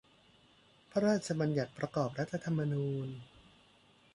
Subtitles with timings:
[0.91, 3.07] พระราชบัญญัติประกอบรัฐธรรมนูญ